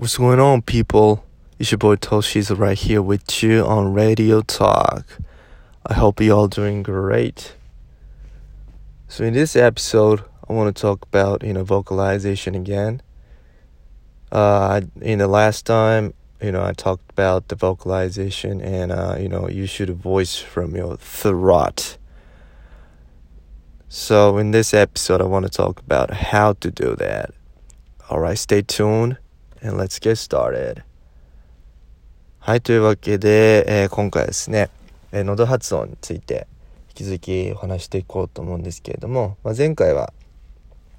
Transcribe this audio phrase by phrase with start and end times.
[0.00, 1.26] What's going on, people?
[1.58, 5.04] It's your boy Toshi's right here with you on Radio Talk.
[5.84, 7.54] I hope you all doing great.
[9.08, 13.02] So in this episode, I want to talk about you know vocalization again.
[14.32, 19.28] Uh, in the last time, you know, I talked about the vocalization and uh, you
[19.28, 21.98] know you should voice from your throat.
[23.90, 27.34] So in this episode, I want to talk about how to do that.
[28.08, 29.18] All right, stay tuned.
[29.62, 30.82] And let's get started.
[32.38, 34.70] はい、というわけで、えー、今回はですね、
[35.12, 36.46] えー、喉発音について
[36.90, 40.12] 引き続きお話していこうと思うんですけれども、まあ、前回は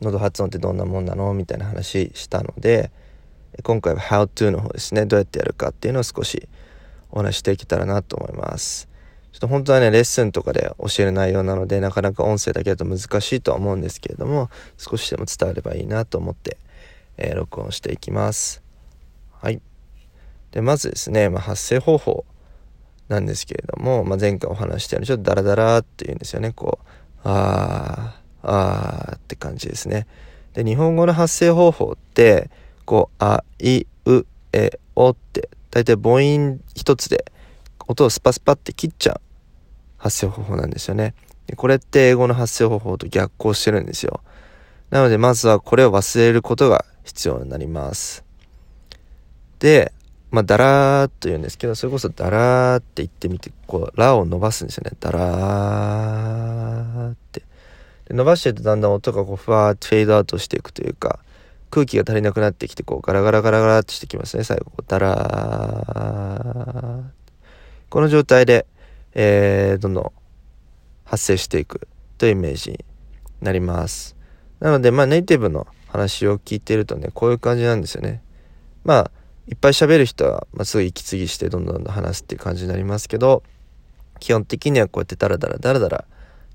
[0.00, 2.90] 喉発音ってどんなもんなのみたいな話したので、
[3.62, 6.48] 今回は How to の方ですね、どうやってやるかっていうのを少し
[7.10, 8.88] お話していけたらなと思います。
[9.32, 16.58] ちょっと本当はね、レッスンとかで教える内容なので、なかなか音声だけだと難しいとは思うんですけれども、少しでも伝わればいいなと思って
[17.16, 18.62] えー、録音していきます。
[19.40, 19.60] はい。
[20.50, 22.24] で、まずですね、まあ、発声方法
[23.08, 26.52] なんですけれども、まあ、前回お話したようにちょっとダラダラっていうんですよね。
[26.52, 26.86] こう、
[27.24, 30.06] あー、あーって感じですね。
[30.54, 32.50] で、日本語の発声方法って、
[32.84, 37.24] こう、あ、い、う、え、おって、大体母音一つで
[37.88, 39.20] 音をスパスパって切っちゃう
[39.96, 41.14] 発声方法なんですよね。
[41.46, 44.20] でこれって英語の発声方法と逆行してるんですよ。
[44.90, 48.24] なのでまずはこれを忘れることが必要になります。
[49.58, 49.92] で、
[50.30, 54.92] まあ、だらーっと言うんですけど、それこそだらーって言ってみて、こう、ラを伸ばすんですよね。
[54.98, 57.42] だらーって。
[58.06, 61.18] で伸ばしてるとだんだん音がこう、ふわーってフェードアウトしていくというか、
[61.70, 64.44] 空気が足りなくなってきて、こう、ガラガラガラガラってしてきますね。
[64.44, 67.02] 最後、こう、だらー。
[67.90, 68.66] この状態で、
[69.12, 70.12] えー、どんどん
[71.04, 72.84] 発生していくというイメージに
[73.42, 74.16] なります。
[74.60, 78.22] なので、まあ、ネイティブの話を聞いてるとねこういう感じなんですよね。
[78.82, 79.10] まあ
[79.46, 83.42] いっぱい喋る人は、まあ、すぐ息継ぎしてどんどんどんどん話すっていう感じになりますけど
[84.20, 86.04] 基本的にはこうやってダラダラダラダラ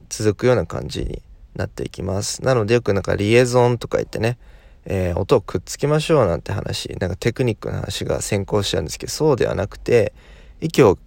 [0.10, 1.22] 続くような感じに
[1.56, 2.44] なっていきます。
[2.44, 4.40] なのでよくなんかリエゾンとか言ってね、
[4.86, 10.14] えー、音をくっつけましょうなんて話なんかテクニックの話が先行しちゃうんですけどそうではなくて
[10.62, 10.98] 息を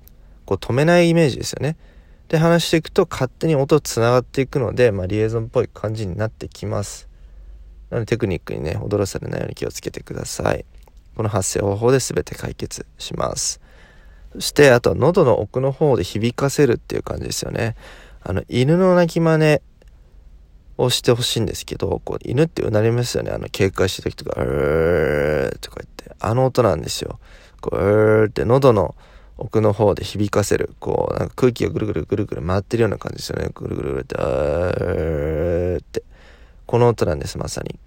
[0.45, 1.77] こう止めないイメージですよね。
[2.29, 7.10] で話していくと勝手に音つながっていくので、まあ、リエゾンっぽい感じになってきます。
[7.91, 10.65] なのでテクニックにね、踊らされないように気をつけてください。
[11.17, 13.61] この発声方法で全て解決します。
[14.35, 17.75] そして、あとは喉の奥の方で響かせるっていう感じですよね。
[18.23, 19.61] あの、犬の鳴き真似
[20.79, 23.33] をしてほしいんですけど、こう、犬ってうなりますよね。
[23.33, 27.19] あの、警戒してる時とか、うーとか言って、あの音なんですよ。
[27.61, 28.95] こう、うーって喉の
[29.37, 30.75] 奥の方で響かせる。
[30.79, 33.51] こう、なんか空気がぐるぐるぐるぐる回ってるような感じですよね。
[33.53, 36.05] ぐるぐるぐるって、あーって。
[36.71, 37.81] この音なんです、まさに。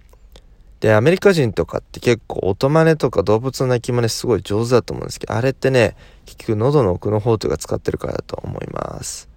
[0.80, 5.96] で、アメリカ人とかって結構音真似とか動物の鳴き真似すごい上手だと思うんですけど、あれってね、
[6.26, 9.30] 結局喉の奥の方というか使ってるからだと思います。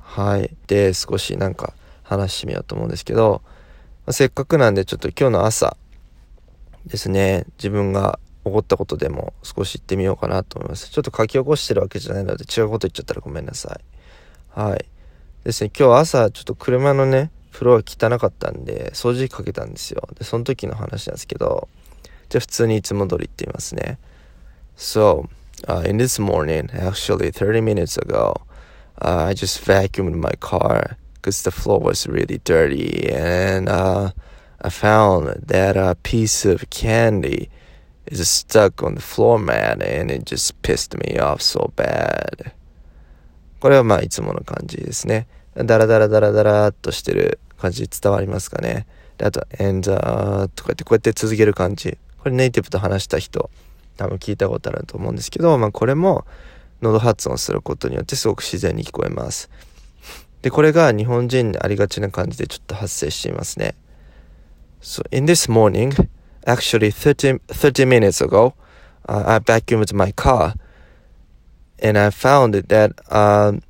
[0.00, 0.50] はい。
[0.66, 3.42] で、少しなんか話してみようと思うんですけど、
[4.04, 5.76] まあ、せっかくなんでちょっと今日の朝
[6.84, 10.90] ですね、自分が起こったことでも少し言ってみようかなと思います。
[10.90, 13.78] ちょっと書き起こしてるわけじゃないので違うこと言っちゃったらごめんなさ
[14.56, 14.60] い。
[14.60, 14.84] はい。
[15.44, 20.08] ですね、今日朝ちょっと車のね、風呂が汚かったんで、掃除機かけたんですよ。
[20.18, 21.68] で、その時の話なんですけど、
[22.28, 23.98] じゃあ普通にいつも通りって言いますね。
[24.76, 25.28] So,
[25.66, 28.40] uh, in this morning, actually 30 minutes ago,
[29.00, 34.12] uh, I just vacuumed my car because the floor was really dirty and uh,
[34.60, 37.50] I found that a piece of candy
[38.06, 42.52] is stuck on the floor mat and it just pissed me off so bad.
[43.60, 45.26] これはまあいつもの感じですね。
[45.54, 48.86] ダラダラダラダラっとしてる感じ伝わりますかね。
[49.18, 51.98] であと、and, uh, とかってこうやって続ける感じ。
[52.18, 53.50] これネイティブと話した人、
[53.96, 56.24] 多分聞いたことあると思うんですけど、まあこれも
[56.80, 59.50] 喉発音することによってすごく自然に聞こえます。
[60.40, 63.74] で、これが日本人にありがちな感じでちょっと発生していますね。
[64.80, 65.92] So, in this morning,
[66.46, 68.54] actually 30, 30 minutes ago,
[69.08, 70.54] uh, I vacuumed my car
[71.80, 73.60] and I found that uh,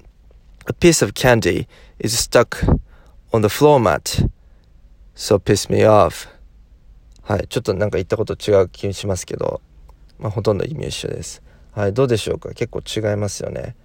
[0.67, 1.67] a piece of candy
[1.99, 2.65] is stuck
[3.33, 4.29] on the floor mat.
[5.15, 6.29] So piss me off.
[7.23, 7.47] はい。
[7.49, 9.61] ちょっとなんか言ったこと違う気にしますけど、
[10.19, 11.43] まあ、ほとんど意味一緒です。
[11.73, 11.93] はい。
[11.93, 12.51] どうでしょうか？
[12.55, 13.77] 結構違いますよね。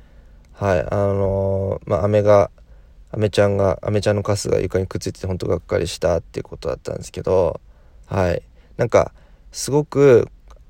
[0.54, 0.80] はい。
[0.82, 2.50] あのー、まあ、飴が、
[3.12, 7.62] 飴ちゃんが、飴ちゃんのカスが床にくっついてて本当がっかりしたっていうことだったんですけど、
[8.08, 8.42] はい。
[8.78, 9.14] なんか、
[9.52, 10.28] すごく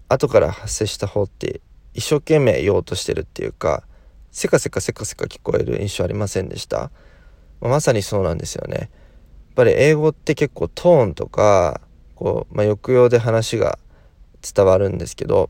[0.10, 1.62] 後から発生した方って
[1.94, 3.84] 一生懸命言おうとしてるっていうか、
[4.38, 6.92] せかせかせかせか聞こえる印象ありませんでした？
[7.60, 8.78] まあ、まさにそうなんですよね。
[8.78, 8.90] やっ
[9.56, 11.82] ぱり英語って結構トーンとか、
[12.14, 13.80] こう、まあ、抑揚で話が
[14.44, 15.50] 伝わるんですけど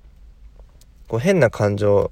[1.09, 2.11] こう変な感情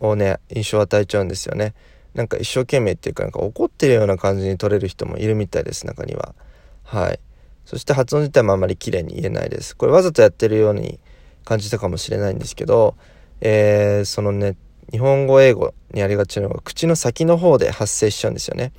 [0.00, 1.72] をね印象を与えちゃうんですよね。
[2.14, 6.34] なんか一生懸命っていうかなんか怒ってるような感じに取れる人もいるみたいです中には。
[6.82, 7.20] はい。
[7.64, 9.76] そして発音自体もあまり綺麗に言えないです。
[9.76, 10.98] これわざとやってるように
[11.44, 12.96] 感じたかもしれないんですけど、
[13.40, 14.56] えー、そのね
[14.90, 18.72] 日本語英語にありがちなのが口の先の方で発生しちゃうんですよね。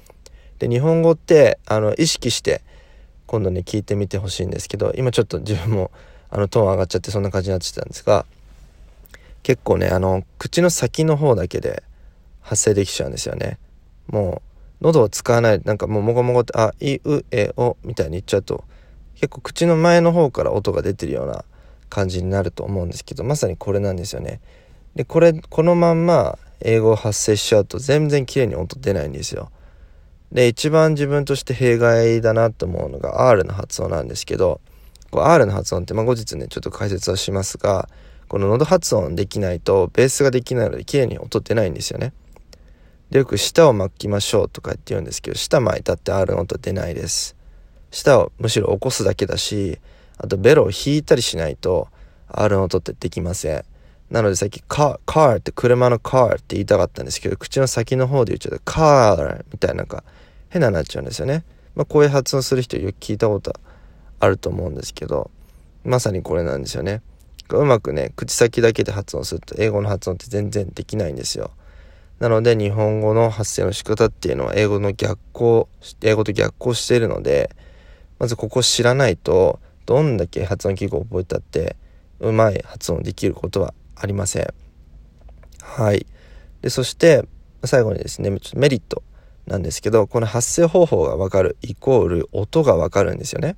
[0.60, 2.62] で日本語ってあの意識して
[3.26, 5.92] 今度ね聞いてみてほしいんですけど今ちょっと自分も
[6.30, 8.26] あのトーン上がっちゃってそんな感じになってたんですが
[9.42, 11.84] 結構ねあの口の先の方だけで
[12.42, 13.58] 発生できちゃうんですよね。
[14.08, 14.42] も
[14.82, 18.66] う喉を使わないなんかもうもごもごって「あいうえお」みたいに言っちゃうと
[19.16, 21.46] 結構口の前の方から音が出てるような
[21.90, 24.42] 感じになると思うんですけどまさにこれなんですよね。
[24.96, 29.52] でこれこのまんま英語を発声しちゃうと全然綺麗に音出ないんですよ。
[30.32, 34.62] で一番自分として弊害だなと思うのが R の発音なんですけど
[35.12, 37.88] こう R の発音って、まあ、後日ねちょっと解説はしますが
[38.28, 42.14] この喉発音できないとベースができないので綺麗に音出ないんですよね。
[43.12, 47.36] でよく舌を巻きましょうとかって言うんですけど舌巻いたって R の音出ないです。
[47.92, 49.78] 舌をむしろ起こすだけだし
[50.18, 51.90] あとベロを引いたりしないと
[52.28, 53.66] R の音ってできません。
[54.14, 60.04] なのでさっきカー、カーって車のカーって言いたかったんですけど、口の先の方で言っちゃうとカーみたいななんか
[60.50, 61.44] 変ななっちゃうんですよね。
[61.76, 63.56] まあこういう発音する人よく聞いたこと
[64.20, 65.32] あると思うんですけど、
[65.84, 67.02] まさにこれなんですよね。
[67.50, 71.50] うまくね、口先だけで発音すると英語の発音って全然できないんですよ。
[72.20, 75.68] なので日本語の発声の仕方っていうのは英語の逆行、
[76.04, 77.50] 英語と逆行しているので、
[78.20, 81.76] まずここ知らないと、どんだけ発音記号を覚えたって、
[82.20, 84.54] うまい発音できることはありません。
[85.62, 86.06] はい。
[86.62, 87.26] で、そして、
[87.66, 89.04] 最後にですね、ちょっとメリット
[89.48, 93.56] なんですけど、この発声方法がわかるイコール音がわかるんですよね。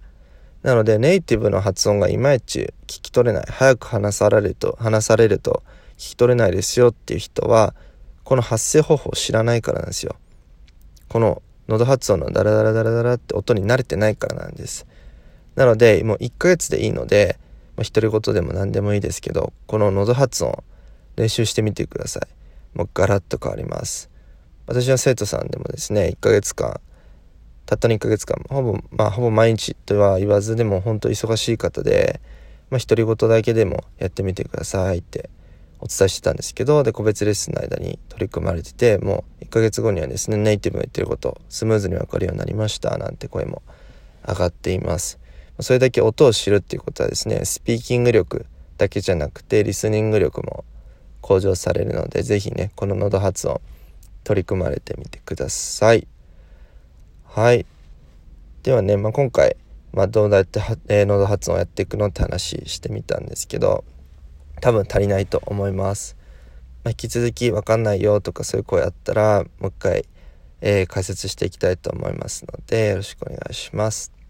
[0.64, 5.64] なので、ネイティブの発音がいまいち聞き取れない、早く話されると、話されると
[5.98, 7.76] 聞き取れないですよっていう人は、
[8.24, 10.16] この発声方法を知らないからなんですよ。
[11.10, 14.88] この喉発音のダラダラダラダラって音に慣れてないからなんです。
[15.56, 17.38] なので、もう1ヶ月でいいので、
[17.78, 20.64] まあ、独り言でも何でもいいですけど、この喉発音
[21.16, 22.78] 練習してみてください。
[22.78, 24.10] もうガラッと変わります。
[24.68, 26.80] 私の生徒さんでもですね、1ヶ月間、
[27.66, 32.20] たったの1ヶ月間、ほぼ、まあ、ほぼ毎日とは言わずでも本当忙しい方で、
[32.70, 35.30] まあ、独り言だけでもやってみてくださいって
[35.80, 43.62] お伝えしてたんですけど、で、個別レッスンの間に取り組まれてて、もう1ヶ月後にはですね、ネイティブが言ってること、スムーズにわかるようになりました、なんて声も
[44.28, 45.20] 上がっています。
[45.60, 48.46] それだけ音を知るっていうことはですねスピーキング力
[48.78, 50.66] だけじゃなくてリスニング力も
[51.22, 53.62] 向上されるので是非ねこの喉発音
[54.24, 56.08] 取り組まれてみてください。
[57.26, 57.66] はい。
[58.64, 59.56] ではね、まあ、今回、
[59.94, 63.84] まあ、どうやってえー、喉発音をやっていくのって話してみたんですけど
[64.60, 66.18] 多分足りないと思います、
[66.84, 70.06] まあ、引き続き分かんないよとかそういう声あったらもう一回、
[70.62, 74.25] えー、解説していきたいと思いますのでよろしくお願いします。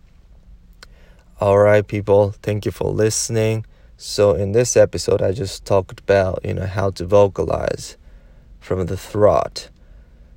[1.41, 3.65] Alright, people, thank you for listening.
[3.97, 7.97] So, in this episode, I just talked about you know how to vocalize
[8.61, 9.69] from the throat.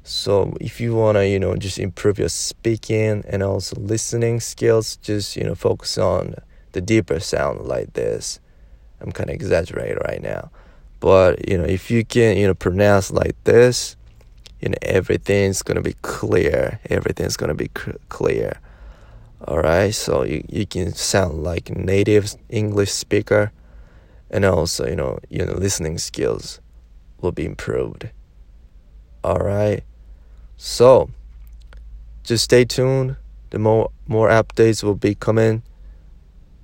[0.02, 5.36] So, if you wanna you know just improve your speaking and also listening skills, just
[5.36, 6.34] you know focus on
[6.72, 8.40] the deeper sound like this.
[9.00, 10.50] I'm kind of exaggerating right now,
[10.98, 13.94] but you know if you can you know pronounce like this,
[14.60, 16.81] you know everything's gonna be clear.
[16.90, 17.69] Everything's gonna be
[18.08, 18.58] clear
[19.46, 23.52] all right so you, you can sound like native english speaker
[24.30, 26.60] and also you know your listening skills
[27.20, 28.10] will be improved.
[29.24, 29.82] All right
[30.56, 31.10] so
[32.22, 33.16] just stay tuned.
[33.50, 35.62] The more more updates will be coming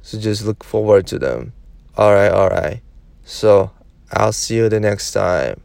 [0.02, 1.52] so just look forward to them.
[1.96, 2.80] All right all right
[3.24, 3.70] so
[4.12, 5.60] i'll see you the next time.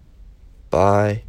[0.69, 1.28] Bye